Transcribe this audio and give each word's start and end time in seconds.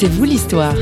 C'est 0.00 0.06
vous 0.06 0.22
l'histoire. 0.22 0.76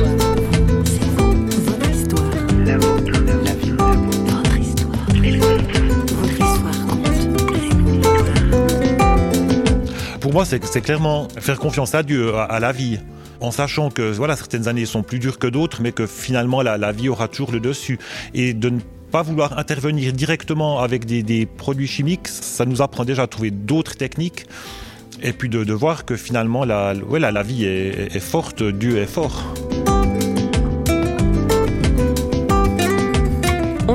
Pour 10.21 10.35
moi, 10.35 10.45
c'est 10.45 10.63
c'est 10.67 10.83
clairement 10.83 11.29
faire 11.39 11.59
confiance 11.59 11.95
à 11.95 12.03
Dieu, 12.03 12.35
à, 12.35 12.43
à 12.43 12.61
la 12.61 12.73
vie, 12.73 12.99
en 13.41 13.51
sachant 13.51 13.89
que 13.89 14.03
voilà, 14.03 14.37
certaines 14.37 14.69
années 14.69 14.85
sont 14.85 15.03
plus 15.03 15.19
dures 15.19 15.39
que 15.39 15.47
d'autres, 15.47 15.81
mais 15.81 15.93
que 15.93 16.07
finalement 16.07 16.61
la, 16.61 16.77
la 16.77 16.93
vie 16.93 17.09
aura 17.09 17.29
toujours 17.29 17.53
le 17.53 17.61
dessus. 17.61 17.99
Et 18.35 18.53
de 18.53 18.69
ne 18.69 18.81
pas 19.11 19.23
vouloir 19.23 19.59
intervenir 19.59 20.13
directement 20.13 20.81
avec 20.81 21.07
des, 21.07 21.23
des 21.23 21.47
produits 21.47 21.87
chimiques, 21.89 22.29
ça 22.29 22.67
nous 22.67 22.83
apprend 22.83 23.07
déjà 23.07 23.23
à 23.23 23.27
trouver 23.27 23.51
d'autres 23.51 23.97
techniques. 23.97 24.45
Et 25.23 25.33
puis 25.33 25.49
de, 25.49 25.73
voir 25.73 26.05
que 26.05 26.17
finalement 26.17 26.65
la, 26.65 26.95
ouais, 26.95 27.21
la, 27.21 27.33
la 27.33 27.43
vie 27.43 27.65
est, 27.65 28.15
est 28.15 28.21
forte, 28.21 28.63
Dieu 28.63 28.99
est 28.99 29.07
fort. 29.07 29.45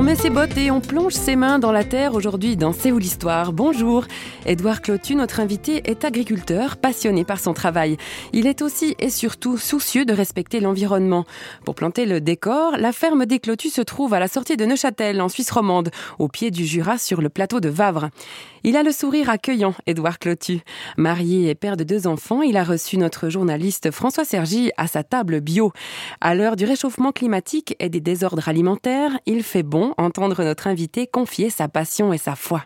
On 0.02 0.04
met 0.04 0.16
ses 0.16 0.30
bottes 0.30 0.58
et 0.58 0.72
on 0.72 0.80
plonge 0.80 1.12
ses 1.12 1.36
mains 1.36 1.60
dans 1.60 1.70
la 1.70 1.84
terre 1.84 2.14
aujourd'hui 2.14 2.56
dans 2.56 2.72
C'est 2.72 2.90
où 2.90 2.98
l'histoire 2.98 3.52
Bonjour 3.52 4.04
Édouard 4.46 4.82
Clotu, 4.82 5.14
notre 5.14 5.38
invité, 5.38 5.88
est 5.88 6.04
agriculteur, 6.04 6.76
passionné 6.76 7.22
par 7.24 7.38
son 7.38 7.54
travail. 7.54 7.96
Il 8.32 8.48
est 8.48 8.62
aussi 8.62 8.96
et 8.98 9.10
surtout 9.10 9.56
soucieux 9.56 10.04
de 10.04 10.12
respecter 10.12 10.58
l'environnement. 10.58 11.24
Pour 11.64 11.76
planter 11.76 12.04
le 12.04 12.20
décor, 12.20 12.76
la 12.78 12.90
ferme 12.90 13.26
des 13.26 13.38
Clotus 13.38 13.74
se 13.74 13.80
trouve 13.80 14.12
à 14.12 14.18
la 14.18 14.26
sortie 14.26 14.56
de 14.56 14.66
Neuchâtel, 14.66 15.20
en 15.20 15.28
Suisse 15.28 15.52
romande, 15.52 15.90
au 16.18 16.26
pied 16.26 16.50
du 16.50 16.66
Jura 16.66 16.98
sur 16.98 17.22
le 17.22 17.28
plateau 17.28 17.60
de 17.60 17.68
Vavre. 17.68 18.08
Il 18.64 18.76
a 18.76 18.82
le 18.82 18.90
sourire 18.90 19.30
accueillant, 19.30 19.74
Édouard 19.86 20.18
Clotu. 20.18 20.60
Marié 20.96 21.50
et 21.50 21.54
père 21.54 21.76
de 21.76 21.84
deux 21.84 22.08
enfants, 22.08 22.42
il 22.42 22.56
a 22.56 22.64
reçu 22.64 22.96
notre 22.96 23.28
journaliste 23.28 23.92
François 23.92 24.24
Sergi 24.24 24.72
à 24.76 24.88
sa 24.88 25.04
table 25.04 25.40
bio. 25.40 25.72
À 26.20 26.34
l'heure 26.34 26.56
du 26.56 26.64
réchauffement 26.64 27.12
climatique 27.12 27.76
et 27.78 27.88
des 27.88 28.00
désordres 28.00 28.48
alimentaires, 28.48 29.18
il 29.26 29.42
fait 29.44 29.62
bon 29.62 29.91
entendre 29.98 30.42
notre 30.44 30.66
invité 30.66 31.06
confier 31.06 31.50
sa 31.50 31.68
passion 31.68 32.12
et 32.12 32.18
sa 32.18 32.36
foi. 32.36 32.64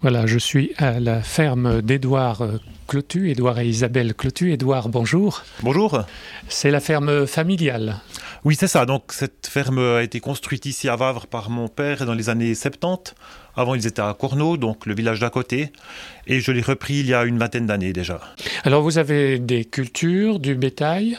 Voilà, 0.00 0.26
je 0.26 0.38
suis 0.38 0.72
à 0.78 1.00
la 1.00 1.22
ferme 1.22 1.82
d'Édouard 1.82 2.42
euh, 2.42 2.58
Clotu, 2.86 3.30
Édouard 3.30 3.58
et 3.58 3.66
Isabelle 3.66 4.14
Clotu. 4.14 4.52
Édouard, 4.52 4.88
bonjour. 4.88 5.42
Bonjour. 5.62 6.04
C'est 6.48 6.70
la 6.70 6.78
ferme 6.78 7.26
familiale. 7.26 7.96
Oui, 8.44 8.54
c'est 8.54 8.68
ça. 8.68 8.86
Donc 8.86 9.12
cette 9.12 9.48
ferme 9.48 9.78
a 9.78 10.02
été 10.04 10.20
construite 10.20 10.66
ici 10.66 10.88
à 10.88 10.94
Vavre 10.94 11.26
par 11.26 11.50
mon 11.50 11.66
père 11.66 12.06
dans 12.06 12.14
les 12.14 12.28
années 12.28 12.54
70. 12.54 13.14
Avant, 13.58 13.74
ils 13.74 13.86
étaient 13.88 14.00
à 14.02 14.14
Corneau, 14.18 14.56
donc 14.56 14.86
le 14.86 14.94
village 14.94 15.18
d'à 15.18 15.30
côté. 15.30 15.72
Et 16.28 16.38
je 16.40 16.52
l'ai 16.52 16.60
repris 16.60 17.00
il 17.00 17.06
y 17.06 17.14
a 17.14 17.24
une 17.24 17.38
vingtaine 17.38 17.66
d'années 17.66 17.92
déjà. 17.92 18.20
Alors 18.62 18.82
vous 18.82 18.98
avez 18.98 19.38
des 19.40 19.64
cultures, 19.64 20.38
du 20.38 20.54
bétail? 20.54 21.18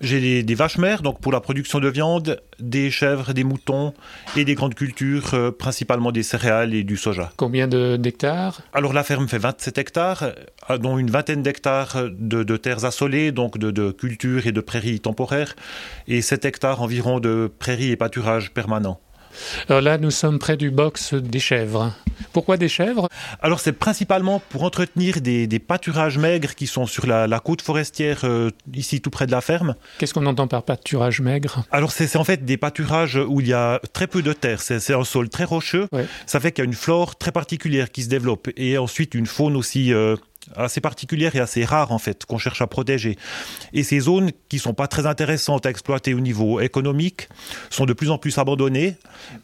J'ai 0.00 0.20
des, 0.20 0.42
des 0.42 0.54
vaches 0.56 0.78
mères, 0.78 1.02
donc 1.02 1.20
pour 1.20 1.30
la 1.32 1.40
production 1.40 1.78
de 1.78 1.88
viande, 1.88 2.42
des 2.58 2.90
chèvres, 2.90 3.32
des 3.32 3.44
moutons 3.44 3.94
et 4.36 4.44
des 4.44 4.54
grandes 4.54 4.74
cultures, 4.74 5.32
euh, 5.34 5.50
principalement 5.52 6.10
des 6.10 6.22
céréales 6.24 6.74
et 6.74 6.82
du 6.84 6.96
soja. 6.96 7.30
Combien 7.36 7.68
de- 7.68 7.96
d'hectares? 7.96 8.62
Alors 8.72 8.92
la 8.92 9.04
ferme 9.04 9.28
fait 9.28 9.38
27 9.38 9.78
hectares, 9.78 10.32
euh, 10.70 10.78
dont 10.78 10.98
une 10.98 11.10
vingtaine 11.10 11.42
d'hectares 11.42 11.96
de, 12.10 12.42
de 12.42 12.56
terres 12.56 12.84
assolées, 12.84 13.30
donc 13.30 13.58
de, 13.58 13.70
de 13.70 13.92
cultures 13.92 14.46
et 14.46 14.52
de 14.52 14.60
prairies 14.60 14.98
temporaires, 15.00 15.54
et 16.08 16.20
7 16.20 16.44
hectares 16.46 16.82
environ 16.82 17.20
de 17.20 17.50
prairies 17.58 17.90
et 17.92 17.96
pâturages 17.96 18.50
permanents. 18.52 19.00
Alors 19.68 19.80
là, 19.82 19.98
nous 19.98 20.10
sommes 20.10 20.38
près 20.38 20.56
du 20.56 20.70
box 20.70 21.14
des 21.14 21.38
chèvres. 21.40 21.92
Pourquoi 22.32 22.56
des 22.56 22.68
chèvres? 22.68 23.08
Alors 23.40 23.60
c'est 23.60 23.72
principalement 23.72 24.40
pour 24.50 24.62
entretenir 24.64 25.20
des, 25.20 25.46
des 25.46 25.58
pâturages 25.58 26.18
maigres 26.18 26.54
qui 26.54 26.66
sont 26.66 26.86
sur 26.86 27.06
la, 27.06 27.26
la 27.26 27.40
côte 27.40 27.62
forestière, 27.62 28.20
euh, 28.24 28.50
ici 28.74 29.00
tout 29.00 29.10
près 29.10 29.26
de 29.26 29.32
la 29.32 29.40
ferme. 29.40 29.74
Qu'est-ce 29.98 30.14
qu'on 30.14 30.26
entend 30.26 30.46
par 30.48 30.62
pâturage 30.62 31.20
maigre? 31.20 31.64
Alors 31.70 31.92
c'est 31.92 32.16
en 32.16 32.24
fait 32.24 32.44
des 32.44 32.56
pâturages 32.56 33.16
où 33.16 33.40
il 33.40 33.48
y 33.48 33.52
a 33.52 33.80
très 33.92 34.06
peu 34.06 34.22
de 34.22 34.32
terre, 34.32 34.60
c'est 34.62 34.80
c'est 34.80 34.94
un 34.94 35.04
sol 35.04 35.28
très 35.28 35.44
rocheux, 35.44 35.88
Ouais. 35.92 36.06
ça 36.26 36.40
fait 36.40 36.52
qu'il 36.52 36.62
y 36.64 36.66
a 36.66 36.68
une 36.68 36.74
flore 36.74 37.16
très 37.16 37.32
particulière 37.32 37.90
qui 37.90 38.02
se 38.02 38.08
développe 38.08 38.48
et 38.56 38.78
ensuite 38.78 39.14
une 39.14 39.26
faune 39.26 39.56
aussi 39.56 39.92
euh, 39.92 40.16
assez 40.54 40.80
particulière 40.80 41.34
et 41.34 41.40
assez 41.40 41.64
rare 41.64 41.92
en 41.92 41.98
fait 41.98 42.24
qu'on 42.24 42.38
cherche 42.38 42.62
à 42.62 42.66
protéger. 42.66 43.16
Et 43.72 43.82
ces 43.82 44.00
zones 44.00 44.30
qui 44.48 44.58
sont 44.58 44.74
pas 44.74 44.86
très 44.86 45.06
intéressantes 45.06 45.66
à 45.66 45.70
exploiter 45.70 46.14
au 46.14 46.20
niveau 46.20 46.60
économique 46.60 47.28
sont 47.70 47.86
de 47.86 47.92
plus 47.92 48.10
en 48.10 48.18
plus 48.18 48.38
abandonnées. 48.38 48.96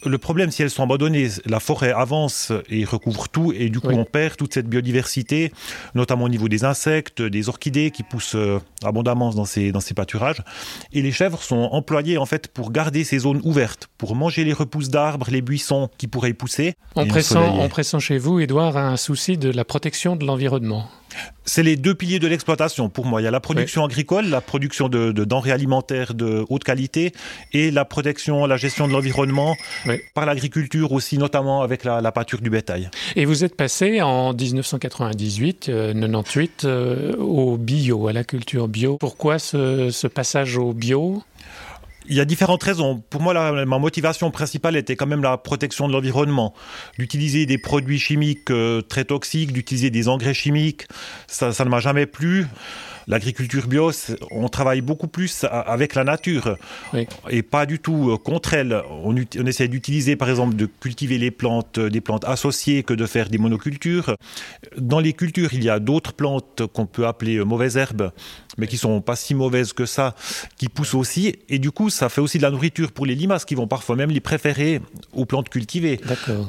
Le 0.05 0.19
problème 0.19 0.51
si 0.51 0.63
elles 0.63 0.71
sont 0.71 0.83
abandonnées, 0.83 1.29
la 1.47 1.61
forêt 1.61 1.93
avance 1.93 2.53
et 2.69 2.85
recouvre 2.85 3.29
tout 3.29 3.53
et 3.53 3.69
du 3.69 3.81
coup 3.81 3.89
Oui. 3.89 3.97
on 3.99 4.05
perd 4.05 4.37
toute 4.37 4.55
cette 4.55 4.69
biodiversité, 4.69 5.53
notamment 5.95 6.25
au 6.25 6.29
niveau 6.29 6.49
des 6.49 6.65
insectes, 6.65 7.21
des 7.23 7.49
orchidées 7.49 7.91
qui 7.91 8.03
poussent 8.03 8.37
euh, 8.37 8.61
abondamment 8.85 9.31
dans 9.31 9.45
ces, 9.45 9.73
dans 9.73 9.81
ces 9.81 9.95
pâturages. 9.95 10.43
Et 10.93 11.03
les 11.03 11.13
chèvres 11.13 11.43
sont 11.43 11.69
employées 11.73 12.19
en 12.19 12.27
fait 12.27 12.49
pour 12.49 12.71
garder 12.71 13.05
ces 13.05 13.19
zones 13.21 13.41
ouvertes, 13.45 13.89
pour 13.99 14.15
manger 14.15 14.45
les 14.45 14.53
repousses 14.53 14.89
d'arbres, 14.89 15.27
les 15.31 15.43
buissons 15.43 15.89
qui 15.99 16.07
pourraient 16.07 16.31
y 16.31 16.35
pousser. 16.35 16.75
on 16.95 17.07
pressent, 17.07 17.33
ensoleiller. 17.33 17.63
on 17.63 17.69
pressent 17.69 17.99
chez 17.99 18.19
vous, 18.19 18.41
Édouard, 18.41 18.77
un 18.77 18.97
souci 18.97 19.37
de 19.37 19.51
la 19.51 19.65
protection 19.65 20.17
de 20.17 20.25
l'environnement. 20.25 20.89
C'est 21.45 21.63
les 21.63 21.77
deux 21.77 21.95
piliers 21.95 22.21
de 22.21 22.27
l'exploitation 22.27 22.89
pour 22.89 23.05
moi. 23.05 23.21
Il 23.21 23.25
y 23.25 23.27
a 23.27 23.31
la 23.31 23.41
production 23.41 23.85
agricole, 23.85 24.27
la 24.29 24.41
production 24.41 24.89
de, 24.89 25.13
de 25.13 25.25
denrées 25.25 25.51
alimentaires 25.53 26.15
de 26.15 26.45
haute 26.49 26.65
qualité 26.65 27.13
et 27.53 27.71
la 27.71 27.85
protection, 27.85 28.47
la 28.47 28.57
gestion 28.57 28.87
de 28.89 28.93
l'environnement 28.93 29.55
Oui. 29.85 29.97
par 30.15 30.25
l'agriculture 30.25 30.93
aussi, 30.93 31.19
notamment 31.19 31.61
avec 31.63 31.85
la, 31.85 32.01
la 32.01 32.13
pâture 32.13 32.41
du 32.41 32.49
bétail. 32.49 32.89
Et 33.17 33.27
vous 33.27 33.45
êtes 33.45 33.57
passé 33.57 34.01
en 34.01 34.33
1998, 34.33 35.69
euh, 35.69 35.93
98, 35.93 36.65
euh, 36.65 37.17
au 37.19 37.57
bio, 37.59 38.09
à 38.09 38.13
la 38.15 38.25
culture 38.25 38.69
bio. 38.69 38.97
Pourquoi 38.97 39.39
ce, 39.39 39.91
ce 39.91 40.07
passage 40.07 40.57
au 40.57 40.73
bio? 40.73 41.23
Il 42.09 42.17
y 42.17 42.21
a 42.21 42.25
différentes 42.25 42.63
raisons. 42.63 43.03
Pour 43.11 43.21
moi, 43.21 43.65
ma 43.65 43.79
motivation 43.79 44.31
principale 44.31 44.77
était 44.77 44.97
quand 44.97 45.07
même 45.07 45.23
la 45.23 45.37
protection 45.39 45.89
de 45.89 45.93
l'environnement. 45.93 46.55
D'utiliser 46.99 47.47
des 47.47 47.59
produits 47.59 47.99
chimiques 47.99 48.51
euh, 48.51 48.83
très 48.83 49.05
toxiques, 49.05 49.53
d'utiliser 49.53 49.91
des 49.91 50.09
engrais 50.09 50.35
chimiques, 50.35 50.87
ça 51.27 51.53
ne 51.65 51.69
m'a 51.69 51.81
jamais 51.81 52.07
plu. 52.07 52.47
L'agriculture 53.07 53.67
bio, 53.67 53.91
on 54.31 54.49
travaille 54.49 54.81
beaucoup 54.81 55.09
plus 55.09 55.45
avec 55.51 55.95
la 55.95 56.05
nature 56.05 56.57
Oui. 56.93 57.07
et 57.31 57.43
pas 57.43 57.67
du 57.67 57.79
tout 57.79 58.11
euh, 58.11 58.17
contre 58.17 58.55
elle. 58.55 58.81
On, 59.05 59.17
essaie 59.17 59.69
d'utiliser, 59.69 60.17
par 60.17 60.31
exemple, 60.31 60.57
de 60.57 60.67
cultiver 60.67 61.19
les 61.19 61.31
plantes, 61.31 61.79
euh, 61.79 61.91
des 61.91 62.01
plantes 62.01 62.25
associées 62.25 62.83
que 62.83 62.95
de 62.95 63.07
faire 63.07 63.29
des 63.29 63.39
monocultures. 63.39 64.17
Dans 64.79 65.01
les 65.01 65.13
cultures, 65.13 65.53
il 65.53 65.65
y 65.65 65.71
a 65.71 65.79
d'autres 65.79 66.13
plantes 66.13 66.63
qu'on 66.73 66.87
peut 66.87 67.07
appeler 67.07 67.37
euh, 67.37 67.45
mauvaises 67.45 67.77
herbes, 67.77 68.13
mais 68.59 68.67
qui 68.67 68.77
sont 68.77 69.01
pas 69.01 69.17
si 69.17 69.35
mauvaises 69.35 69.73
que 69.73 69.87
ça, 69.87 70.15
qui 70.57 70.69
poussent 70.69 70.95
aussi. 70.95 71.37
Et 71.49 71.59
du 71.59 71.71
coup, 71.71 71.91
ça 71.91 72.09
fait 72.09 72.21
aussi 72.21 72.39
de 72.39 72.43
la 72.43 72.51
nourriture 72.51 72.93
pour 72.93 73.07
les 73.07 73.15
limaces 73.15 73.45
qui 73.45 73.55
vont 73.55 73.67
parfois 73.67 73.97
même 73.97 74.11
les 74.11 74.21
préférer 74.21 74.81
aux 75.13 75.25
plantes 75.25 75.49
cultivées. 75.49 76.01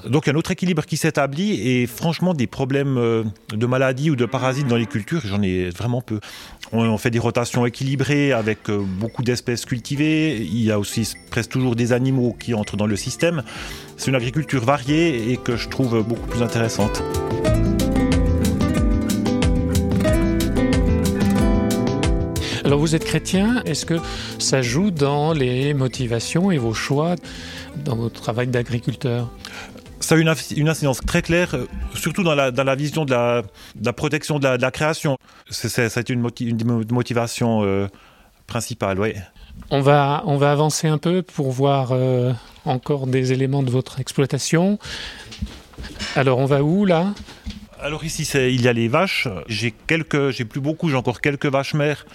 Donc 0.08 0.26
il 0.26 0.30
y 0.30 0.32
a 0.32 0.34
un 0.34 0.38
autre 0.38 0.52
équilibre 0.52 0.86
qui 0.86 0.98
s'établit 0.98 1.68
et 1.68 1.88
franchement 1.88 2.34
des 2.34 2.48
problèmes 2.48 3.24
de 3.50 3.66
maladies 3.66 4.10
ou 4.10 4.16
de 4.16 4.26
parasites 4.26 4.68
dans 4.68 4.76
les 4.76 4.86
cultures, 4.86 5.22
j'en 5.26 5.42
ai 5.42 5.70
vraiment 5.70 6.02
peu. 6.02 6.20
On, 6.72 6.98
fait 6.98 7.12
des 7.12 7.20
rotations 7.20 7.66
équilibrées 7.68 8.32
avec 8.32 8.70
euh, 8.70 8.80
beaucoup 8.80 9.22
d'espèces 9.22 9.66
cultivées. 9.66 10.38
Il 10.38 10.64
y 10.64 10.72
a 10.72 10.80
aussi 10.80 11.14
presque 11.30 11.52
toujours 11.52 11.76
des 11.76 11.94
animaux 11.94 12.36
qui 12.40 12.56
entrent 12.56 12.78
dans 12.78 12.88
le 12.88 12.96
système. 12.96 13.44
C'est 13.96 14.10
une 14.10 14.16
agriculture 14.16 14.66
variée 14.66 15.32
et 15.32 15.38
que 15.38 15.56
je 15.56 15.70
trouve 15.70 16.02
beaucoup 16.02 16.28
plus 16.28 16.42
intéressante. 16.42 17.04
Alors 22.66 22.80
vous 22.80 22.96
êtes 22.96 23.04
chrétien, 23.04 23.62
est-ce 23.66 23.86
que 23.86 24.00
ça 24.40 24.62
joue 24.62 24.90
dans 24.90 25.34
les 25.34 25.74
motivations 25.74 26.50
et 26.50 26.58
vos 26.58 26.74
choix 26.74 27.16
dans 27.84 27.96
votre 27.96 28.22
travail 28.22 28.48
d'agriculteur? 28.48 29.30
Ça 30.14 30.18
a 30.18 30.22
une, 30.22 30.30
inci- 30.30 30.54
une 30.60 30.70
incidence 30.70 31.00
très 31.04 31.24
claire, 31.24 31.56
euh, 31.56 31.66
surtout 31.96 32.22
dans 32.22 32.36
la, 32.36 32.52
dans 32.52 32.64
la 32.64 32.76
vision 32.76 33.04
de 33.04 33.10
la, 33.10 33.42
de 33.42 33.84
la 33.84 33.94
protection 33.94 34.38
de 34.38 34.44
la, 34.44 34.58
de 34.58 34.62
la 34.62 34.70
création. 34.70 35.18
C'est- 35.50 35.70
c'est- 35.70 35.90
Ça 35.90 36.00
a 36.00 36.02
été 36.02 36.14
une, 36.14 36.22
moti- 36.22 36.46
une 36.46 36.56
des 36.58 36.66
mo- 36.66 36.84
motivations 36.92 37.64
euh, 37.64 37.88
principales, 38.46 39.00
oui. 39.00 39.14
on 39.72 39.82
va, 39.82 40.22
on 40.28 40.38
va 40.38 40.52
avancer 40.52 40.88
un 40.88 41.00
peu 41.00 41.24
pour 41.24 41.50
voir 41.52 41.94
euh, 41.94 42.32
encore 42.66 43.08
des 43.08 43.34
éléments 43.34 43.64
de 43.64 43.72
votre 43.72 44.00
exploitation. 44.00 44.78
Alors 46.16 46.38
on 46.38 46.46
va 46.46 46.62
où 46.62 46.86
là? 46.86 47.16
Alors 47.82 48.04
ici, 48.06 48.22
il 48.36 48.62
y 48.62 48.68
a 48.68 48.74
les 48.74 48.88
vaches. 48.90 49.28
J'ai 49.48 49.72
quelques, 49.72 50.30
j'ai 50.30 50.46
plus 50.46 50.62
beaucoup, 50.62 50.90
j'ai 50.90 50.96
encore 50.96 51.22
quelques 51.22 51.48
vaches 51.48 51.74
mères 51.74 52.06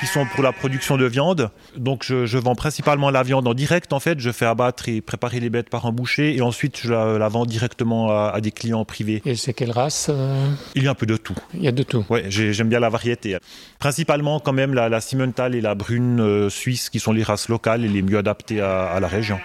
qui 0.00 0.06
sont 0.06 0.26
pour 0.34 0.42
la 0.42 0.52
production 0.52 0.96
de 0.96 1.04
viande. 1.06 1.50
Donc 1.76 2.02
je, 2.04 2.26
je 2.26 2.38
vends 2.38 2.54
principalement 2.54 3.10
la 3.10 3.22
viande 3.22 3.46
en 3.46 3.54
direct. 3.54 3.92
En 3.92 4.00
fait, 4.00 4.18
je 4.20 4.30
fais 4.32 4.44
abattre 4.46 4.88
et 4.88 5.00
préparer 5.00 5.40
les 5.40 5.50
bêtes 5.50 5.70
par 5.70 5.86
un 5.86 5.92
boucher 5.92 6.34
et 6.36 6.42
ensuite 6.42 6.78
je 6.82 6.90
la, 6.92 7.18
la 7.18 7.28
vends 7.28 7.46
directement 7.46 8.10
à, 8.10 8.30
à 8.34 8.40
des 8.40 8.50
clients 8.50 8.84
privés. 8.84 9.22
Et 9.24 9.36
c'est 9.36 9.52
quelle 9.54 9.70
race 9.70 10.08
euh, 10.10 10.46
Il 10.74 10.82
y 10.82 10.88
a 10.88 10.90
un 10.90 10.94
peu 10.94 11.06
de 11.06 11.16
tout. 11.16 11.34
Il 11.54 11.62
y 11.62 11.68
a 11.68 11.72
de 11.72 11.82
tout. 11.82 12.04
Ouais, 12.10 12.24
j'ai- 12.28 12.52
j'aime 12.52 12.68
bien 12.68 12.80
la 12.80 12.88
variété. 12.90 13.36
Principalement 13.78 14.40
quand 14.40 14.52
même 14.52 14.74
la, 14.74 14.88
la 14.88 15.00
Simmental 15.00 15.54
et 15.54 15.60
la 15.60 15.74
Brune 15.74 16.20
euh, 16.20 16.50
suisse 16.50 16.90
qui 16.90 17.00
sont 17.00 17.12
les 17.12 17.22
races 17.22 17.48
locales 17.48 17.84
et 17.84 17.88
les 17.88 18.02
mieux 18.02 18.18
adaptées 18.18 18.60
à, 18.60 18.84
à 18.86 19.00
la 19.00 19.08
région. 19.08 19.38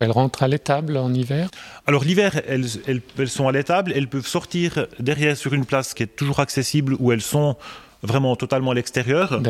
Elle 0.00 0.10
rentre 0.10 0.42
à 0.42 0.48
l'étable 0.48 0.96
en 0.96 1.12
hiver? 1.12 1.48
Alors 1.86 2.04
l'hiver, 2.04 2.40
elles, 2.46 2.66
elles- 2.86 3.02
elles 3.18 3.28
sont 3.28 3.48
à 3.48 3.52
l'étable, 3.52 3.92
elles 3.94 4.08
peuvent 4.08 4.26
sortir 4.26 4.86
derrière 5.00 5.36
sur 5.36 5.54
une 5.54 5.64
place 5.64 5.94
qui 5.94 6.02
est 6.02 6.16
toujours 6.16 6.40
accessible 6.40 6.94
où 6.98 7.12
elles 7.12 7.22
sont 7.22 7.56
vraiment 8.02 8.36
totalement 8.36 8.70
à 8.70 8.74
l'extérieur. 8.74 9.40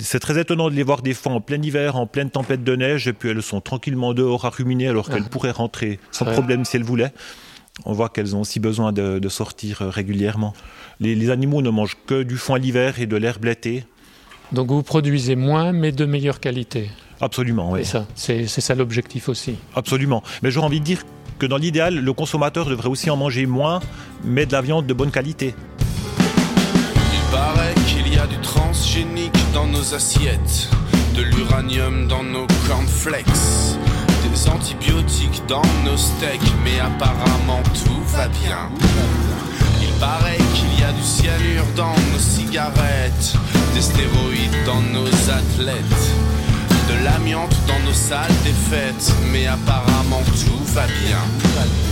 C'est 0.00 0.20
très 0.20 0.40
étonnant 0.40 0.70
de 0.70 0.74
les 0.74 0.82
voir 0.82 1.02
des 1.02 1.14
fois 1.14 1.32
en 1.32 1.40
plein 1.40 1.60
hiver, 1.62 1.96
en 1.96 2.06
pleine 2.06 2.30
tempête 2.30 2.64
de 2.64 2.76
neige, 2.76 3.08
et 3.08 3.12
puis 3.12 3.30
elles 3.30 3.42
sont 3.42 3.60
tranquillement 3.60 4.14
dehors 4.14 4.44
à 4.44 4.50
ruminer 4.50 4.88
alors 4.88 5.08
qu'elles 5.08 5.24
ah. 5.26 5.30
pourraient 5.30 5.50
rentrer 5.50 5.98
sans 6.10 6.24
problème 6.24 6.64
si 6.64 6.76
elles 6.76 6.84
voulaient. 6.84 7.12
On 7.86 7.92
voit 7.92 8.08
qu'elles 8.08 8.36
ont 8.36 8.40
aussi 8.40 8.60
besoin 8.60 8.92
de, 8.92 9.28
sortir 9.28 9.78
régulièrement. 9.80 10.54
Les, 10.98 11.30
animaux 11.30 11.62
ne 11.62 11.70
mangent 11.70 11.96
que 12.06 12.22
du 12.22 12.36
foin 12.36 12.58
l'hiver 12.58 13.00
et 13.00 13.06
de 13.06 13.16
l'herbe 13.16 13.44
l'été. 13.44 13.84
Donc 14.52 14.68
vous 14.68 14.82
produisez 14.82 15.36
moins, 15.36 15.72
mais 15.72 15.92
de 15.92 16.04
meilleure 16.04 16.40
qualité. 16.40 16.90
Absolument, 17.20 17.70
oui. 17.70 17.82
C'est 18.14 18.46
ça, 18.48 18.74
l'objectif 18.74 19.28
aussi. 19.28 19.56
Absolument. 19.74 20.22
Mais 20.42 20.50
j'aurais 20.50 20.66
envie 20.66 20.80
de 20.80 20.84
dire 20.84 21.04
que 21.38 21.46
dans 21.46 21.56
l'idéal, 21.56 21.96
le 21.96 22.12
consommateur 22.12 22.66
devrait 22.66 22.88
aussi 22.88 23.08
en 23.08 23.16
manger 23.16 23.46
moins, 23.46 23.80
mais 24.24 24.44
de 24.44 24.52
la 24.52 24.60
viande 24.60 24.86
de 24.86 24.92
bonne 24.92 25.10
qualité. 25.10 25.54
Il 27.30 27.36
paraît 27.36 27.74
qu'il 27.86 28.12
y 28.12 28.18
a 28.18 28.26
du 28.26 28.36
transgénique 28.38 29.38
dans 29.54 29.66
nos 29.66 29.94
assiettes, 29.94 30.68
de 31.14 31.22
l'uranium 31.22 32.08
dans 32.08 32.24
nos 32.24 32.48
cornflakes, 32.66 33.24
des 34.28 34.48
antibiotiques 34.48 35.40
dans 35.46 35.62
nos 35.84 35.96
steaks, 35.96 36.40
mais 36.64 36.80
apparemment 36.80 37.62
tout 37.84 38.02
va 38.16 38.26
bien. 38.26 38.68
Il 39.80 39.92
paraît 40.00 40.38
qu'il 40.54 40.80
y 40.80 40.82
a 40.82 40.90
du 40.90 41.02
cyanure 41.04 41.66
dans 41.76 41.94
nos 42.12 42.18
cigarettes, 42.18 43.34
des 43.74 43.82
stéroïdes 43.82 44.64
dans 44.66 44.82
nos 44.92 45.06
athlètes 45.06 46.10
de 46.88 47.04
l'amiante 47.04 47.54
dans 47.68 47.78
nos 47.86 47.94
salles 47.94 48.34
des 48.42 48.50
fêtes, 48.50 49.14
mais 49.32 49.46
apparemment 49.46 50.22
tout 50.44 50.64
va 50.74 50.86
bien. 50.86 51.89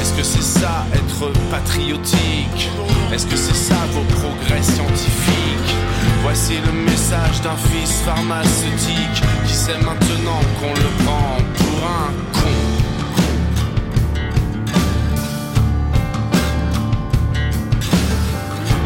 Est-ce 0.00 0.12
que 0.14 0.22
c'est 0.22 0.42
ça 0.42 0.86
être 0.94 1.32
patriotique? 1.50 2.70
Est-ce 3.12 3.26
que 3.26 3.36
c'est 3.36 3.54
ça 3.54 3.76
vos 3.92 4.04
progrès 4.16 4.62
scientifiques? 4.62 5.74
Voici 6.22 6.54
le 6.64 6.72
message 6.72 7.40
d'un 7.42 7.56
fils 7.56 8.00
pharmaceutique 8.04 9.22
qui 9.46 9.54
sait 9.54 9.78
maintenant 9.78 10.40
qu'on 10.60 10.74
le 10.74 11.04
prend 11.04 11.36
pour 11.56 11.78
un 11.84 12.12
con. 12.32 12.56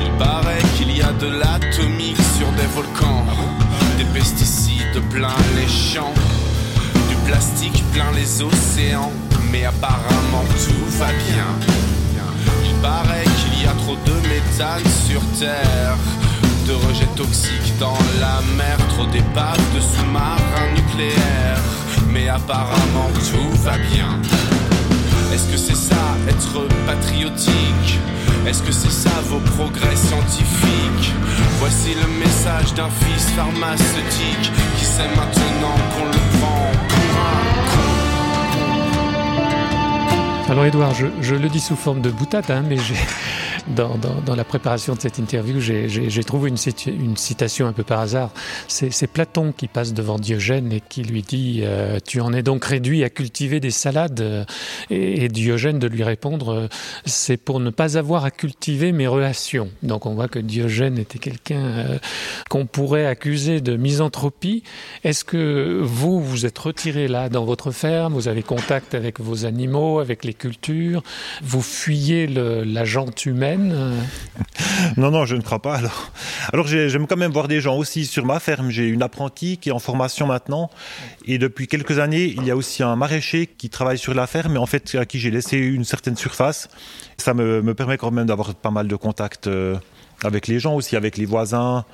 Il 0.00 0.10
paraît 0.18 0.62
qu'il 0.76 0.96
y 0.96 1.02
a 1.02 1.12
de 1.12 1.26
l'atomique 1.26 2.20
sur 2.38 2.50
des 2.52 2.66
volcans, 2.74 3.26
des 3.98 4.04
pesticides 4.18 5.00
plein 5.10 5.36
les 5.56 5.68
champs, 5.68 6.14
du 7.08 7.16
plastique 7.26 7.84
plein 7.92 8.10
les 8.14 8.42
océans, 8.42 9.12
mais 9.50 9.64
apparemment 9.64 10.44
tout 10.64 10.98
va 10.98 11.06
bien. 11.06 11.48
Il 12.64 12.74
paraît 12.82 13.24
qu'il 13.24 13.62
y 13.62 13.66
a 13.66 13.72
trop 13.72 13.96
de 14.04 14.28
méthane 14.28 14.84
sur 15.06 15.20
Terre, 15.38 15.96
de 16.66 16.72
rejets 16.86 17.14
toxiques 17.16 17.72
dans 17.78 17.98
la 18.20 18.40
mer, 18.56 18.76
trop 18.90 19.06
d'épaves 19.06 19.74
de 19.74 19.80
sous-marins 19.80 20.72
nucléaires, 20.74 21.62
mais 22.10 22.28
apparemment 22.28 23.10
tout 23.30 23.50
va 23.62 23.76
bien. 23.78 24.18
Est-ce 25.32 25.50
que 25.50 25.56
c'est 25.56 25.76
ça 25.76 26.16
être 26.28 26.66
patriotique? 26.86 27.98
Est-ce 28.46 28.62
que 28.62 28.72
c'est 28.72 28.92
ça 28.92 29.10
vos 29.28 29.40
progrès 29.40 29.96
scientifiques? 29.96 31.12
Voici 31.58 31.94
le 31.94 32.06
message 32.24 32.74
d'un 32.74 32.88
fils 32.88 33.30
pharmaceutique 33.30 34.52
qui 34.78 34.84
sait 34.84 35.08
maintenant 35.16 35.76
qu'on 35.92 36.06
le 36.06 36.38
prend 36.38 36.55
Alors 40.48 40.64
Edouard, 40.64 40.94
je, 40.94 41.34
le 41.34 41.48
dis 41.48 41.60
sous 41.60 41.74
forme 41.74 42.00
de 42.00 42.10
boutade, 42.10 42.50
hein, 42.50 42.62
mais 42.64 42.76
j'ai 42.76 42.94
dans, 43.74 44.34
la 44.34 44.44
préparation 44.44 44.94
de 44.94 45.00
cette 45.00 45.18
interview, 45.18 45.60
j'ai 45.60 46.24
trouvé 46.24 46.50
une, 46.50 47.16
citation 47.16 47.66
un 47.66 47.72
peu 47.72 47.82
par 47.82 48.00
hasard. 48.00 48.30
C'est 48.68 49.06
Platon 49.06 49.52
qui 49.52 49.68
passe 49.68 49.92
devant 49.92 50.18
Diogène 50.18 50.72
et 50.72 50.80
qui 50.80 51.02
lui 51.02 51.22
dit 51.22 51.60
euh, 51.62 51.98
Tu 52.04 52.20
en 52.20 52.32
es 52.32 52.42
donc 52.42 52.64
réduit 52.64 53.04
à 53.04 53.10
cultiver 53.10 53.60
des 53.60 53.70
salades? 53.70 54.46
Et, 54.90 55.28
Diogène 55.28 55.78
de 55.78 55.88
lui 55.88 56.04
répondre 56.04 56.52
euh, 56.52 56.68
C'est 57.04 57.36
pour 57.36 57.60
ne 57.60 57.70
pas 57.70 57.98
avoir 57.98 58.24
à 58.24 58.30
cultiver 58.30 58.92
mes 58.92 59.06
relations. 59.06 59.70
Donc 59.82 60.06
on 60.06 60.14
voit 60.14 60.28
que 60.28 60.38
Diogène 60.38 60.98
était 60.98 61.18
quelqu'un 61.18 61.64
euh, 61.64 61.98
qu'on 62.48 62.66
pourrait 62.66 63.06
accuser 63.06 63.60
de 63.60 63.76
misanthropie. 63.76 64.62
Est-ce 65.04 65.24
que 65.24 65.80
vous, 65.82 66.20
vous 66.20 66.46
êtes 66.46 66.58
retiré 66.58 67.08
là 67.08 67.28
dans 67.28 67.44
votre 67.44 67.70
ferme? 67.72 68.14
Vous 68.14 68.28
avez 68.28 68.42
contact 68.42 68.94
avec 68.94 69.20
vos 69.20 69.44
animaux, 69.44 69.98
avec 69.98 70.24
les 70.24 70.34
cultures? 70.34 71.02
Vous 71.42 71.62
fuyez 71.62 72.26
la 72.26 72.84
jante 72.84 73.26
humaine? 73.26 73.55
Non, 73.58 75.10
non, 75.10 75.24
je 75.26 75.36
ne 75.36 75.40
crois 75.42 75.60
pas. 75.60 75.76
Alors, 75.76 76.12
alors 76.52 76.66
j'aime 76.66 77.06
quand 77.06 77.16
même 77.16 77.32
voir 77.32 77.48
des 77.48 77.60
gens 77.60 77.76
aussi 77.76 78.06
sur 78.06 78.24
ma 78.24 78.40
ferme. 78.40 78.70
J'ai 78.70 78.88
une 78.88 79.02
apprentie 79.02 79.58
qui 79.58 79.68
est 79.68 79.72
en 79.72 79.78
formation 79.78 80.26
maintenant. 80.26 80.70
Et 81.24 81.38
depuis 81.38 81.66
quelques 81.66 81.98
années, 81.98 82.34
il 82.36 82.44
y 82.44 82.50
a 82.50 82.56
aussi 82.56 82.82
un 82.82 82.96
maraîcher 82.96 83.46
qui 83.46 83.70
travaille 83.70 83.98
sur 83.98 84.14
la 84.14 84.26
ferme, 84.26 84.54
mais 84.54 84.58
en 84.58 84.66
fait, 84.66 84.94
à 84.94 85.04
qui 85.04 85.18
j'ai 85.18 85.30
laissé 85.30 85.58
une 85.58 85.84
certaine 85.84 86.16
surface. 86.16 86.68
Ça 87.18 87.34
me, 87.34 87.74
permet 87.74 87.96
quand 87.98 88.10
même 88.10 88.26
d'avoir 88.26 88.54
pas 88.54 88.70
mal 88.70 88.88
de 88.88 88.96
contacts. 88.96 89.46
Euh, 89.46 89.76
avec 90.24 90.46
les 90.46 90.58
gens 90.58 90.74
aussi, 90.74 90.96
avec 90.96 91.18
les 91.18 91.26
voisins, 91.26 91.84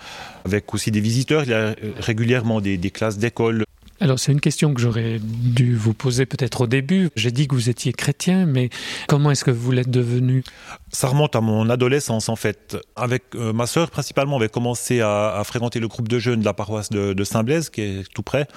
avec 0.44 0.72
aussi 0.72 0.92
des 0.92 1.00
visiteurs. 1.00 1.42
Il 1.42 1.50
y 1.50 1.54
a 1.54 1.74
régulièrement 1.98 2.60
des, 2.60 2.76
des 2.76 2.90
classes 2.92 3.18
d'école 3.18 3.64
alors 4.02 4.18
c'est 4.18 4.32
une 4.32 4.40
question 4.40 4.74
que 4.74 4.80
j'aurais 4.80 5.20
dû 5.20 5.76
vous 5.76 5.94
poser 5.94 6.26
peut-être 6.26 6.62
au 6.62 6.66
début. 6.66 7.08
J'ai 7.14 7.30
dit 7.30 7.46
que 7.46 7.54
vous 7.54 7.70
étiez 7.70 7.92
chrétien, 7.92 8.46
mais 8.46 8.68
comment 9.06 9.30
est-ce 9.30 9.44
que 9.44 9.52
vous 9.52 9.70
l'êtes 9.70 9.90
devenu? 9.90 10.42
Ça 10.90 11.06
remonte 11.06 11.36
à 11.36 11.40
mon 11.40 11.70
adolescence 11.70 12.28
en 12.28 12.34
fait. 12.34 12.76
Avec 12.96 13.22
euh, 13.36 13.52
ma 13.52 13.66
sœur 13.66 13.92
principalement, 13.92 14.36
on 14.36 14.40
avait 14.40 14.48
commencé 14.48 15.00
à, 15.00 15.40
fréquenter 15.44 15.78
le 15.78 15.86
groupe 15.86 16.08
de 16.08 16.18
jeunes 16.18 16.40
de 16.40 16.44
la 16.44 16.52
paroisse 16.52 16.90
de, 16.90 17.12
de 17.12 17.24
Saint-Blaise, 17.24 17.70
qui 17.70 17.82
est 17.82 18.12
tout 18.12 18.24
près. 18.24 18.48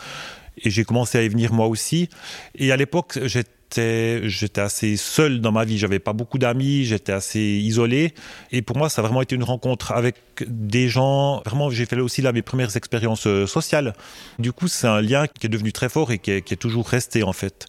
Et 0.63 0.71
j'ai 0.71 0.83
commencé 0.83 1.19
à 1.19 1.23
y 1.23 1.29
venir 1.29 1.53
moi 1.53 1.67
aussi. 1.67 2.09
Et 2.55 2.71
à 2.71 2.77
l'époque, 2.77 3.19
j'étais 3.25 3.51
j'étais 3.75 4.61
assez 4.61 4.97
seul 4.97 5.41
dans 5.41 5.51
ma 5.51 5.65
vie. 5.65 5.77
J'avais 5.77 5.99
pas 5.99 6.13
beaucoup 6.13 6.37
d'amis, 6.37 6.83
j'étais 6.85 7.11
assez 7.11 7.39
isolé. 7.39 8.13
Et 8.51 8.61
pour 8.61 8.77
moi, 8.77 8.89
ça 8.89 9.01
a 9.01 9.05
vraiment 9.05 9.21
été 9.21 9.35
une 9.35 9.43
rencontre 9.43 9.91
avec 9.91 10.15
des 10.47 10.89
gens. 10.89 11.41
Vraiment, 11.45 11.69
j'ai 11.69 11.85
fait 11.85 11.99
aussi 11.99 12.21
là 12.21 12.31
mes 12.31 12.41
premières 12.41 12.75
expériences 12.75 13.27
euh, 13.27 13.47
sociales. 13.47 13.93
Du 14.39 14.51
coup, 14.51 14.67
c'est 14.67 14.87
un 14.87 15.01
lien 15.01 15.27
qui 15.27 15.47
est 15.47 15.49
devenu 15.49 15.71
très 15.71 15.89
fort 15.89 16.11
et 16.11 16.19
qui 16.19 16.31
est, 16.31 16.55
toujours 16.55 16.87
resté 16.87 17.23
en 17.23 17.33
fait. 17.33 17.67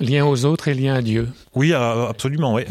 Lien 0.00 0.26
aux 0.26 0.44
autres 0.44 0.68
et 0.68 0.74
lien 0.74 0.94
à 0.94 1.02
Dieu. 1.02 1.28
Oui, 1.54 1.72
absolument, 1.72 2.54
oui. 2.54 2.64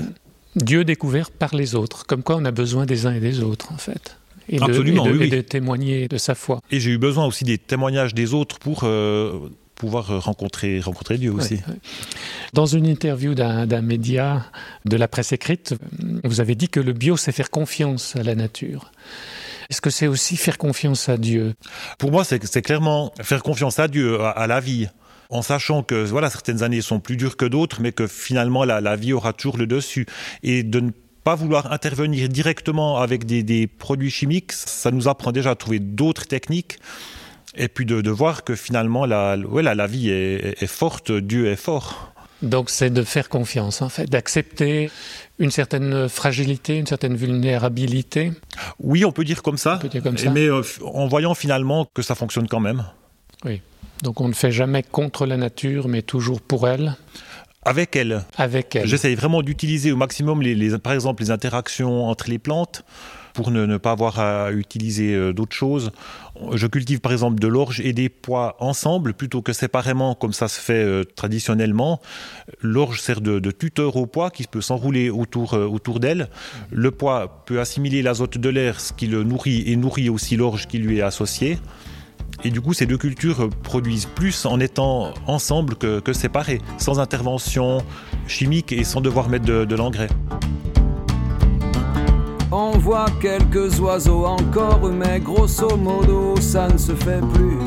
Dieu 0.56 0.84
découvert 0.84 1.32
par 1.32 1.56
les 1.56 1.76
autres, 1.76 2.06
comme 2.06 2.24
quoi 2.24 2.36
on 2.38 2.46
a 2.46 2.52
besoin 2.52 2.86
des 2.86 3.06
uns 3.06 3.14
et 3.14 3.20
des 3.20 3.42
autres 3.42 3.72
en 3.72 3.78
fait. 3.78 4.18
Et 4.50 4.62
Absolument, 4.62 5.06
de, 5.06 5.12
oui, 5.12 5.26
et 5.26 5.30
de 5.30 5.42
témoigner 5.42 6.08
de 6.08 6.18
sa 6.18 6.34
foi. 6.34 6.62
Et 6.72 6.80
j'ai 6.80 6.92
eu 6.92 6.98
besoin 6.98 7.26
aussi 7.26 7.44
des 7.44 7.58
témoignages 7.58 8.14
des 8.14 8.34
autres 8.34 8.60
pour 8.60 8.82
euh, 8.84 9.50
pouvoir 9.78 10.12
euh, 10.12 10.20
rencontrer, 10.20 10.80
rencontrer 10.80 11.18
Dieu 11.18 11.32
aussi. 11.32 11.60
Dans 12.54 12.66
une 12.66 12.86
interview 12.86 13.34
d'un 13.36 13.82
média 13.82 14.46
de 14.86 14.98
la 14.98 15.08
presse 15.08 15.32
écrite, 15.32 15.76
vous 16.24 16.42
avez 16.42 16.56
dit 16.56 16.68
que 16.68 16.80
le 16.80 16.94
bio, 16.94 17.18
c'est 17.18 17.32
faire 17.32 17.50
confiance 17.50 18.16
à 18.16 18.24
la 18.24 18.36
nature. 18.36 18.92
Est-ce 19.70 19.82
que 19.82 19.90
c'est 19.90 20.08
aussi 20.08 20.38
faire 20.38 20.58
confiance 20.58 21.10
à 21.10 21.18
Dieu? 21.18 21.54
Pour 21.98 22.12
moi, 22.12 22.24
c'est 22.24 22.62
clairement 22.62 23.14
faire 23.22 23.44
confiance 23.44 23.80
à 23.80 23.88
Dieu, 23.88 24.22
à, 24.22 24.48
la 24.48 24.60
vie 24.60 24.88
en 25.30 25.42
sachant 25.42 25.84
que 25.84 26.06
voilà 26.06 26.30
certaines 26.30 26.64
années 26.64 26.82
sont 26.82 27.02
plus 27.02 27.18
dures 27.18 27.36
que 27.36 27.46
d'autres, 27.46 27.82
mais 27.82 27.92
que 27.92 28.08
finalement 28.08 28.64
la, 28.64 28.96
vie 28.96 29.12
aura 29.12 29.34
toujours 29.34 29.58
le 29.58 29.68
dessus. 29.68 30.06
Et 30.42 30.64
de 30.64 30.80
ne 30.80 30.92
pas 31.26 31.36
vouloir 31.36 31.74
intervenir 31.74 32.30
directement 32.30 32.98
avec 33.00 33.26
des, 33.26 33.44
des 33.44 33.68
produits 33.68 34.10
chimiques, 34.10 34.54
ça 34.54 34.92
nous 34.92 35.10
apprend 35.10 35.34
déjà 35.34 35.52
à 35.52 35.56
trouver 35.56 35.80
d'autres 35.80 36.26
techniques 36.26 36.80
et 37.58 37.68
puis 37.68 37.86
de, 37.86 38.10
voir 38.10 38.44
que 38.44 38.56
finalement 38.56 39.06
la, 39.06 39.36
la, 39.36 39.88
vie 39.88 40.10
est, 40.10 40.68
forte, 40.68 41.12
Dieu 41.12 41.48
est 41.48 41.56
fort. 41.56 42.14
Donc 42.44 42.70
c'est 42.70 42.92
de 42.92 43.04
faire 43.04 43.30
confiance 43.30 43.82
en 43.82 43.90
fait, 43.90 44.06
d'accepter 44.06 44.92
une 45.40 45.50
certaine 45.50 46.08
fragilité, 46.08 46.78
une 46.78 46.86
certaine 46.86 47.16
vulnérabilité. 47.16 48.32
Oui, 48.80 49.06
on 49.06 49.12
peut 49.12 49.24
dire 49.24 49.42
comme 49.42 49.58
ça, 49.58 49.80
dire 49.90 50.04
comme 50.04 50.18
ça. 50.18 50.30
mais 50.30 50.46
euh, 50.46 50.62
en 50.84 51.08
voyant 51.08 51.34
finalement 51.34 51.88
que 51.94 52.04
ça 52.04 52.14
fonctionne 52.14 52.48
quand 52.48 52.60
même. 52.60 52.84
Oui, 53.44 53.62
donc 54.04 54.22
on 54.22 54.28
ne 54.28 54.34
fait 54.34 54.52
jamais 54.52 54.84
contre 54.84 55.26
la 55.26 55.38
nature, 55.38 55.88
mais 55.88 56.04
toujours 56.04 56.42
pour 56.42 56.68
elle. 56.68 56.96
Avec 57.68 57.96
elle. 57.96 58.24
Avec 58.38 58.76
elle. 58.76 58.88
J'essaye 58.88 59.16
vraiment 59.16 59.42
d'utiliser 59.42 59.92
au 59.92 59.98
maximum, 59.98 60.42
les, 60.42 60.78
par 60.80 60.94
exemple, 60.94 61.22
les 61.22 61.32
interactions 61.32 62.06
entre 62.08 62.30
les 62.30 62.40
plantes 62.40 62.86
pour 63.34 63.52
ne, 63.52 63.78
pas 63.78 63.92
avoir 63.92 64.20
à 64.20 64.52
utiliser 64.52 65.14
euh, 65.14 65.32
d'autres 65.32 65.56
choses. 65.56 65.92
Je 66.54 66.66
cultive 66.66 67.02
par 67.02 67.12
exemple 67.12 67.40
de 67.40 67.48
l'orge 67.48 67.82
et 67.82 67.94
des 67.94 68.10
pois 68.10 68.56
ensemble 68.60 69.14
plutôt 69.14 69.44
que 69.44 69.54
séparément 69.54 70.16
comme 70.16 70.34
ça 70.34 70.48
se 70.48 70.60
fait 70.60 70.84
euh, 70.84 71.04
traditionnellement. 71.04 72.02
L'orge 72.62 73.00
sert 73.00 73.22
de, 73.22 73.52
tuteur 73.52 73.96
au 73.96 74.08
pois 74.08 74.32
qui 74.32 74.46
peut 74.46 74.62
s'enrouler 74.62 75.12
autour, 75.12 75.54
euh, 75.54 75.68
autour 75.68 76.00
d'elle. 76.00 76.30
Le 76.72 76.90
pois 76.90 77.44
peut 77.46 77.60
assimiler 77.60 78.02
l'azote 78.02 78.40
de 78.40 78.50
l'air, 78.50 78.80
ce 78.80 78.92
qui 78.92 79.06
le 79.06 79.24
nourrit 79.24 79.66
et 79.68 79.76
nourrit 79.76 80.10
aussi 80.10 80.36
l'orge 80.36 80.66
qui 80.66 80.80
lui 80.80 80.98
est 80.98 81.04
associée. 81.04 81.60
Et 82.44 82.50
du 82.52 82.62
coup, 82.62 82.74
ces 82.74 82.86
deux 82.86 82.98
cultures 82.98 83.50
produisent 83.64 84.06
plus 84.06 84.46
en 84.46 84.60
étant 84.60 85.14
ensemble 85.26 85.76
que, 85.76 86.14
séparées, 86.14 86.62
sans 86.78 87.00
intervention 87.00 87.80
chimique 88.28 88.72
et 88.72 88.84
sans 88.84 89.02
devoir 89.02 89.30
mettre 89.30 89.46
de 89.46 89.76
l'engrais. 89.76 90.10
On 92.52 92.78
voit 92.78 93.08
quelques 93.20 93.80
oiseaux 93.80 94.26
encore, 94.26 94.90
mais 94.90 95.20
grosso 95.20 95.76
modo, 95.76 96.40
ça 96.40 96.70
ne 96.70 96.78
se 96.78 96.96
fait 96.96 97.20
plus. 97.34 97.60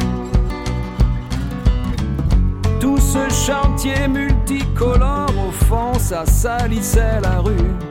Tout 2.80 2.96
ce 2.96 3.28
chantier 3.28 4.08
multicolore, 4.08 5.28
au 5.46 5.50
fond, 5.66 5.92
ça 5.98 6.24
salissait 6.24 7.20
la 7.20 7.40
rue. 7.40 7.89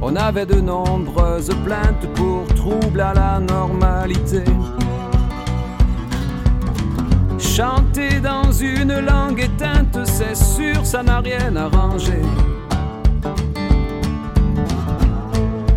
On 0.00 0.14
avait 0.14 0.46
de 0.46 0.60
nombreuses 0.60 1.50
plaintes 1.64 2.06
pour 2.14 2.46
troubles 2.54 3.00
à 3.00 3.14
la 3.14 3.40
normalité. 3.40 4.44
Chanter 7.38 8.20
dans 8.20 8.52
une 8.52 9.00
langue 9.00 9.40
éteinte, 9.40 9.98
c'est 10.04 10.36
sûr, 10.36 10.86
ça 10.86 11.02
n'a 11.02 11.18
rien 11.18 11.56
arrangé. 11.56 12.22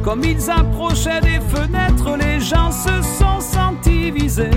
Comme 0.03 0.23
ils 0.23 0.49
approchaient 0.49 1.21
des 1.21 1.39
fenêtres, 1.39 2.17
les 2.17 2.39
gens 2.39 2.71
se 2.71 3.01
sont 3.01 3.39
sentis 3.39 4.11
visés. 4.11 4.49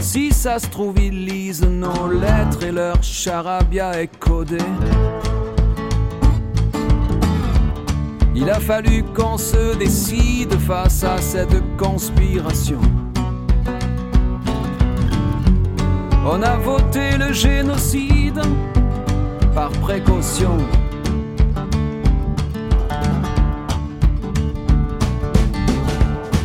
Si 0.00 0.32
ça 0.32 0.58
se 0.58 0.68
trouve, 0.68 0.98
ils 1.00 1.24
lisent 1.24 1.64
nos 1.64 2.10
lettres 2.10 2.62
et 2.64 2.72
leur 2.72 3.02
charabia 3.02 4.00
est 4.00 4.16
codé. 4.18 4.58
Il 8.34 8.48
a 8.48 8.60
fallu 8.60 9.02
qu'on 9.14 9.36
se 9.36 9.76
décide 9.76 10.54
face 10.60 11.02
à 11.04 11.18
cette 11.18 11.76
conspiration. 11.76 12.80
On 16.24 16.42
a 16.42 16.56
voté 16.56 17.16
le 17.18 17.32
génocide 17.32 18.40
par 19.54 19.70
précaution. 19.72 20.56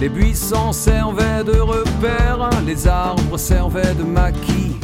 Les 0.01 0.09
buissons 0.09 0.73
servaient 0.73 1.43
de 1.43 1.59
repères, 1.59 2.49
les 2.65 2.87
arbres 2.87 3.37
servaient 3.37 3.95
de 3.95 4.03
maquis. 4.03 4.75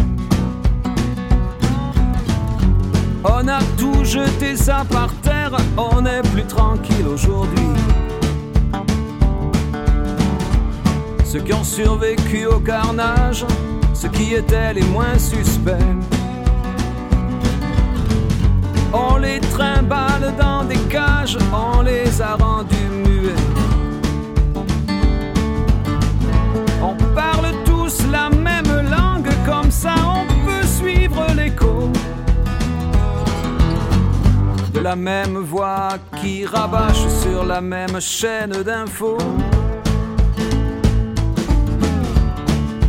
On 3.43 3.47
a 3.47 3.59
tout 3.75 4.03
jeté 4.03 4.55
ça 4.55 4.85
par 4.91 5.11
terre, 5.23 5.57
on 5.75 6.05
est 6.05 6.21
plus 6.31 6.45
tranquille 6.45 7.07
aujourd'hui. 7.07 7.65
Ceux 11.25 11.39
qui 11.39 11.51
ont 11.51 11.63
survécu 11.63 12.45
au 12.45 12.59
carnage, 12.59 13.43
ceux 13.95 14.09
qui 14.09 14.35
étaient 14.35 14.75
les 14.75 14.83
moins 14.83 15.17
suspects. 15.17 15.71
On 18.93 19.17
les 19.17 19.39
trimballe 19.39 20.35
dans 20.37 20.63
des 20.63 20.77
cages, 20.87 21.37
on 21.51 21.81
les 21.81 22.21
a 22.21 22.35
rendus 22.35 22.75
muets. 23.07 23.50
La 34.81 34.95
même 34.95 35.37
voix 35.37 35.89
qui 36.21 36.45
rabâche 36.45 37.07
sur 37.21 37.45
la 37.45 37.61
même 37.61 37.99
chaîne 37.99 38.63
d'infos. 38.63 39.17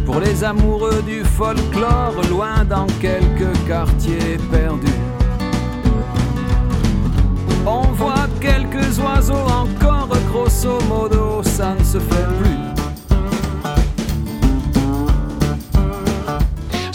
Pour 0.06 0.20
les 0.20 0.42
amoureux 0.42 1.02
du 1.02 1.22
folklore, 1.22 2.14
loin 2.30 2.64
dans 2.64 2.87
quelques 3.00 3.52
quartiers 3.66 4.38
perdus. 4.50 5.02
On 7.66 7.82
voit 7.92 8.28
quelques 8.40 8.99
oiseaux 8.99 9.34
encore, 9.34 10.08
grosso 10.30 10.80
modo, 10.88 11.42
ça 11.42 11.75
ne 11.78 11.84
se 11.84 11.99
fait 11.99 12.28
plus. 12.40 12.62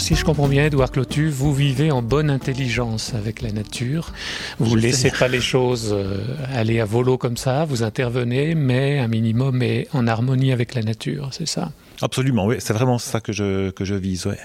Si 0.08 0.14
je 0.14 0.24
comprends 0.24 0.48
bien, 0.48 0.64
Edouard 0.64 0.90
Clotu, 0.90 1.28
vous 1.28 1.52
vivez 1.52 1.90
en 1.90 2.00
bonne 2.00 2.30
intelligence 2.30 3.12
avec 3.12 3.42
la 3.42 3.52
nature. 3.52 4.14
Vous 4.58 4.74
ne 4.74 4.80
laissez 4.80 5.10
pas 5.10 5.28
les 5.28 5.42
choses 5.42 5.90
euh, 5.92 6.16
aller 6.50 6.80
à 6.80 6.86
volo 6.86 7.18
comme 7.18 7.36
ça, 7.36 7.66
vous 7.66 7.82
intervenez, 7.82 8.54
mais 8.54 9.00
un 9.00 9.06
minimum 9.06 9.60
est 9.62 9.86
en 9.92 10.06
harmonie 10.06 10.50
avec 10.50 10.74
la 10.74 10.80
nature, 10.80 11.28
c'est 11.32 11.46
ça? 11.46 11.72
Absolument, 12.00 12.46
oui, 12.46 12.56
c'est 12.58 12.72
vraiment 12.72 12.98
ça 12.98 13.20
que 13.20 13.32
je, 13.32 13.70
que 13.70 13.84
je 13.84 13.94
vise. 13.94 14.26
Ouais. 14.26 14.38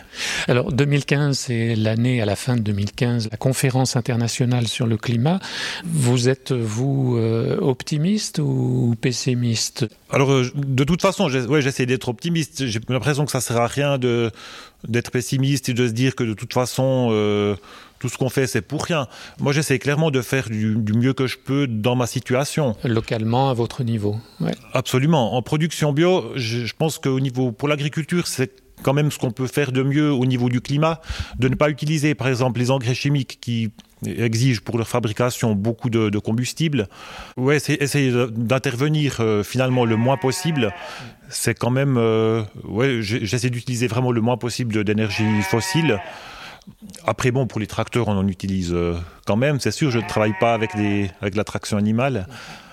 Alors 0.48 0.72
2015, 0.72 1.38
c'est 1.38 1.76
l'année 1.76 2.22
à 2.22 2.26
la 2.26 2.36
fin 2.36 2.56
de 2.56 2.62
2015, 2.62 3.30
la 3.32 3.38
conférence 3.38 3.96
internationale 3.96 4.68
sur 4.68 4.88
le 4.88 4.98
climat. 4.98 5.40
Vous 5.86 6.30
êtes, 6.30 6.52
vous, 6.52 7.16
euh, 7.18 7.58
optimiste 7.60 8.40
ou 8.40 8.96
pessimiste? 9.00 9.88
Alors, 10.10 10.32
euh, 10.32 10.52
de 10.56 10.84
toute 10.84 11.02
façon, 11.02 11.30
ouais, 11.30 11.62
j'essaie 11.62 11.86
d'être 11.86 12.10
optimiste. 12.10 12.66
J'ai 12.66 12.80
l'impression 12.90 13.26
que 13.26 13.32
ça 13.32 13.38
ne 13.40 13.44
sert 13.44 13.58
à 13.58 13.68
rien 13.68 13.98
d'être 13.98 15.12
pessimiste 15.12 15.70
et 15.70 15.74
de 15.74 15.88
se 15.88 15.94
dire 15.94 16.16
que 16.16 16.24
de 16.24 16.34
toute 16.34 16.54
façon... 16.54 17.10
Euh, 17.12 17.56
tout 18.04 18.10
ce 18.10 18.18
qu'on 18.18 18.28
fait, 18.28 18.48
c'est 18.48 18.62
pour 18.62 18.84
rien. 18.84 19.08
Moi, 19.40 19.54
j'essaie 19.54 19.80
clairement 19.80 20.12
de 20.12 20.22
faire 20.22 20.50
du, 20.50 20.76
du, 20.76 20.92
mieux 20.92 21.14
que 21.14 21.26
je 21.26 21.38
peux 21.38 21.68
dans 21.68 21.96
ma 21.96 22.06
situation. 22.06 22.76
Localement, 22.84 23.50
à 23.50 23.54
votre 23.54 23.82
niveau. 23.86 24.18
Ouais. 24.42 24.52
Absolument. 24.74 25.36
En 25.36 25.42
production 25.42 25.94
bio, 25.94 26.34
je, 26.36 26.66
je 26.66 26.74
pense 26.78 27.00
qu'au 27.00 27.22
niveau, 27.22 27.54
pour 27.54 27.70
l'agriculture, 27.70 28.28
c'est 28.28 28.52
quand 28.82 28.92
même 28.92 29.10
ce 29.10 29.18
qu'on 29.18 29.32
peut 29.32 29.48
faire 29.48 29.72
de 29.72 29.84
mieux 29.84 30.12
au 30.12 30.26
niveau 30.26 30.50
du 30.50 30.60
climat, 30.60 31.00
de 31.40 31.48
ne 31.48 31.56
pas 31.56 31.70
utiliser, 31.70 32.14
par 32.14 32.28
exemple, 32.28 32.60
les 32.60 32.72
engrais 32.72 32.94
chimiques 32.94 33.38
qui 33.40 33.72
exigent 34.06 34.60
pour 34.60 34.78
leur 34.78 34.90
fabrication 34.90 35.56
beaucoup 35.56 35.90
de, 35.90 36.10
de 36.10 36.20
combustible. 36.20 36.90
Ouais, 37.38 37.60
c'est 37.60 37.82
essayer 37.82 38.12
d'intervenir 38.32 39.22
euh, 39.22 39.44
finalement 39.44 39.86
le 39.86 39.96
moins 39.96 40.18
possible. 40.18 40.74
C'est 41.30 41.58
quand 41.58 41.72
même, 41.72 41.96
euh, 41.98 42.44
ouais, 42.66 42.98
j'essaie 43.02 43.50
d'utiliser 43.50 43.88
vraiment 43.88 44.12
le 44.12 44.20
moins 44.20 44.36
possible 44.36 44.84
d'énergie 44.84 45.24
fossile. 45.44 46.02
Après, 47.06 47.32
bon, 47.32 47.48
pour 47.48 47.60
les 47.60 47.68
tracteurs, 47.68 48.08
on 48.08 48.18
en 48.18 48.28
utilise 48.28 48.72
euh, 48.74 48.96
quand 49.26 49.36
même, 49.36 49.60
c'est 49.60 49.72
sûr. 49.72 49.92
Je 49.92 50.00
ne 50.00 50.08
travaille 50.08 50.36
pas 50.40 50.54
avec, 50.54 50.76
des, 50.76 51.12
avec 51.22 51.36
la 51.36 51.44
traction 51.44 51.78
animale. 51.78 52.28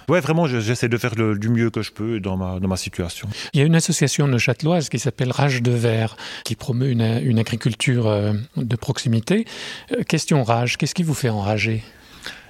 Ouais, 0.08 0.20
vraiment, 0.20 0.46
j'essaie 0.46 0.88
de 0.88 0.99
faire 0.99 1.14
le, 1.14 1.38
du 1.38 1.49
mieux 1.49 1.70
que 1.70 1.82
je 1.82 1.92
peux 1.92 2.18
dans 2.18 2.37
ma, 2.37 2.58
dans 2.58 2.68
ma 2.68 2.76
situation. 2.76 3.28
Il 3.52 3.60
y 3.60 3.62
a 3.62 3.66
une 3.66 3.76
association 3.76 4.26
neuchâteloise 4.26 4.88
qui 4.88 4.99
s'appelle 4.99 5.30
Rage 5.30 5.62
de 5.62 5.70
Verre, 5.70 6.16
qui 6.44 6.56
promeut 6.56 6.90
une, 6.90 7.20
une 7.22 7.38
agriculture 7.38 8.08
euh, 8.08 8.32
de 8.56 8.76
proximité. 8.76 9.46
Euh, 9.92 10.02
question 10.02 10.42
rage, 10.42 10.78
qu'est-ce 10.78 10.94
qui 10.94 11.04
vous 11.04 11.14
fait 11.14 11.28
enrager? 11.28 11.82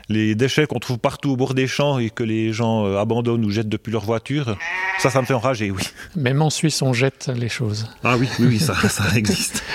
Les 0.09 0.35
déchets 0.35 0.67
qu'on 0.67 0.81
trouve 0.81 0.99
partout 0.99 1.31
au 1.31 1.37
bord 1.37 1.55
des 1.55 1.67
champs 1.67 1.99
et 1.99 2.11
que 2.11 2.25
les 2.25 2.53
gens 2.53 2.97
abandonnent 2.97 3.45
ou 3.45 3.51
jettent 3.51 3.69
depuis 3.69 3.93
leur 3.93 4.05
voiture, 4.05 4.57
ça, 4.99 5.09
ça 5.09 5.21
me 5.21 5.27
fait 5.27 5.35
enrager, 5.35 5.71
oui. 5.71 5.83
Même 6.17 6.43
en 6.43 6.51
Suisse, 6.51 6.83
on 6.83 6.93
jette 6.93 7.31
les 7.33 7.49
choses. 7.49 7.89
Ah 8.03 8.17
oui, 8.17 8.29
oui, 8.41 8.47
oui 8.49 8.59
ça, 8.59 8.75
ça 8.89 9.05
existe. 9.17 9.63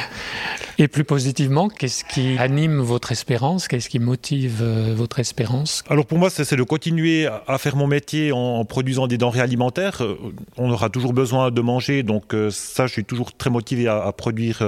Et 0.77 0.87
plus 0.87 1.03
positivement, 1.03 1.69
qu'est-ce 1.69 2.03
qui 2.03 2.37
anime 2.37 2.79
votre 2.79 3.11
espérance 3.11 3.67
Qu'est-ce 3.67 3.89
qui 3.89 3.99
motive 3.99 4.59
euh, 4.61 4.93
votre 4.95 5.19
espérance? 5.19 5.83
Alors 5.89 6.05
pour 6.05 6.17
moi, 6.17 6.29
c'est 6.29 6.55
de 6.55 6.63
continuer 6.63 7.27
à 7.47 7.57
faire 7.57 7.75
mon 7.75 7.87
métier 7.87 8.31
en, 8.31 8.65
produisant 8.65 9.07
des 9.07 9.17
denrées 9.17 9.39
alimentaires. 9.39 10.01
Euh, 10.01 10.17
On 10.57 10.69
aura 10.69 10.89
toujours 10.89 11.13
besoin 11.13 11.51
de 11.51 11.61
manger, 11.61 12.03
donc 12.03 12.33
euh, 12.33 12.49
ça, 12.51 12.87
je 12.87 12.93
suis 12.93 13.05
toujours 13.05 13.35
très 13.35 13.49
motivé 13.49 13.87
à, 13.87 14.03
à 14.03 14.11
produire. 14.11 14.63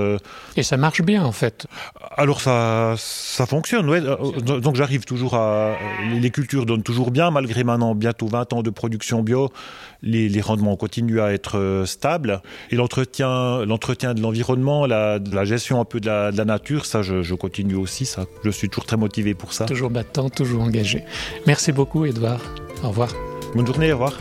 Et 0.56 0.64
ça 0.64 0.78
marche 0.78 1.02
bien, 1.02 1.24
en 1.24 1.32
fait 1.32 1.68
Alors 2.16 2.42
ça, 2.42 2.96
ça 2.98 3.46
fonctionne, 3.46 3.90
ouais. 3.90 4.02
Donc 4.02 4.76
j'arrive 4.76 5.06
toujours 5.06 5.36
à... 5.36 5.76
Les 6.22 6.32
cultures 6.32 6.66
donnent 6.66 6.84
toujours 6.84 7.12
bien, 7.12 7.32
malgré 7.32 7.64
maintenant 7.64 7.96
bientôt 7.96 8.28
20 8.28 8.54
ans 8.54 8.64
de 8.64 8.70
production 8.70 9.24
bio. 9.24 9.52
Les, 10.02 10.30
les 10.30 10.42
rendements 10.42 10.76
continuent 10.76 11.22
à 11.22 11.34
être 11.34 11.58
euh, 11.58 11.86
stables. 11.86 12.42
Et 12.72 12.76
l'entretien 12.76 13.64
de 14.14 14.22
l'environnement, 14.22 14.86
la, 14.86 15.20
la 15.32 15.46
gestion 15.46 15.80
un 15.80 15.86
peu 15.86 16.00
de 16.00 16.06
la, 16.08 16.32
de 16.32 16.38
la 16.38 16.46
nature, 16.46 16.86
ça 16.86 17.02
je, 17.02 17.24
je 17.24 17.36
continue 17.36 17.76
aussi, 17.76 18.06
ça. 18.06 18.26
je 18.44 18.50
suis 18.50 18.70
toujours 18.70 18.86
très 18.86 18.98
motivé 18.98 19.34
pour 19.34 19.54
ça. 19.54 19.66
Toujours 19.66 19.90
battant, 19.90 20.30
toujours 20.30 20.62
engagé. 20.62 21.04
Merci 21.46 21.72
beaucoup 21.72 22.06
Edouard. 22.06 22.42
Au 22.84 22.90
revoir. 22.90 23.10
Bonne 23.56 23.66
journée, 23.66 23.92
au 23.92 23.96
revoir. 23.96 24.20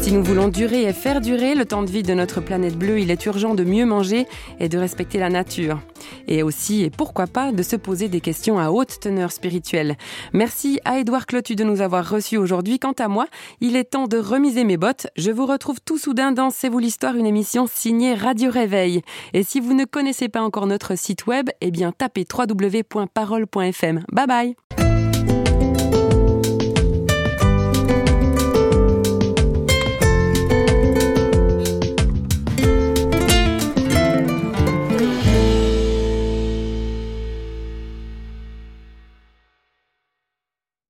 Si 0.00 0.12
nous 0.12 0.22
voulons 0.22 0.48
durer 0.48 0.82
et 0.82 0.92
faire 0.92 1.20
durer 1.20 1.54
le 1.54 1.64
temps 1.64 1.82
de 1.82 1.90
vie 1.90 2.02
de 2.02 2.12
notre 2.12 2.40
planète 2.40 2.76
bleue, 2.76 3.00
il 3.00 3.10
est 3.10 3.24
urgent 3.26 3.54
de 3.54 3.64
mieux 3.64 3.86
manger 3.86 4.26
et 4.60 4.68
de 4.68 4.78
respecter 4.78 5.18
la 5.18 5.30
nature. 5.30 5.80
Et 6.28 6.42
aussi, 6.42 6.82
et 6.82 6.90
pourquoi 6.90 7.26
pas, 7.26 7.52
de 7.52 7.62
se 7.62 7.76
poser 7.76 8.08
des 8.08 8.20
questions 8.20 8.58
à 8.58 8.70
haute 8.70 9.00
teneur 9.00 9.32
spirituelle. 9.32 9.96
Merci 10.32 10.80
à 10.84 10.98
Édouard 10.98 11.26
Clotu 11.26 11.56
de 11.56 11.64
nous 11.64 11.80
avoir 11.80 12.08
reçus 12.08 12.36
aujourd'hui. 12.36 12.78
Quant 12.78 12.92
à 12.92 13.08
moi, 13.08 13.26
il 13.60 13.76
est 13.76 13.84
temps 13.84 14.08
de 14.08 14.18
remiser 14.18 14.64
mes 14.64 14.76
bottes. 14.76 15.06
Je 15.16 15.30
vous 15.30 15.46
retrouve 15.46 15.80
tout 15.84 15.98
soudain 15.98 16.32
dans 16.32 16.50
C'est 16.50 16.68
vous 16.68 16.78
l'histoire, 16.78 17.16
une 17.16 17.26
émission 17.26 17.66
signée 17.66 18.14
Radio 18.14 18.50
Réveil. 18.50 19.02
Et 19.32 19.42
si 19.42 19.60
vous 19.60 19.74
ne 19.74 19.84
connaissez 19.84 20.28
pas 20.28 20.42
encore 20.42 20.66
notre 20.66 20.96
site 20.96 21.26
web, 21.26 21.48
eh 21.60 21.70
tapez 21.96 22.26
www.parole.fm. 22.32 24.04
Bye 24.12 24.26
bye 24.26 24.81